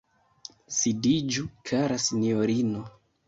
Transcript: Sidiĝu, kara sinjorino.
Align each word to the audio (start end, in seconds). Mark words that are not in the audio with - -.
Sidiĝu, 0.77 1.45
kara 1.71 1.99
sinjorino. 2.09 2.83